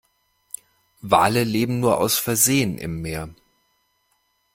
Wale 1.03 1.43
leben 1.43 1.79
nur 1.79 1.99
aus 1.99 2.17
Versehen 2.17 2.79
im 2.79 3.03
Meer. 3.03 3.29